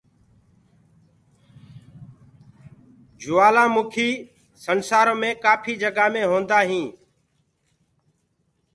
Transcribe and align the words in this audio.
جوُلآ 3.19 3.63
مُکيٚ 3.73 4.21
دنيآ 4.63 4.99
مي 5.19 5.29
ڪآپهي 5.43 5.73
جگآ 5.81 6.05
مي 6.13 6.23
هوندآ 6.31 6.59
هينٚ۔ 6.69 6.93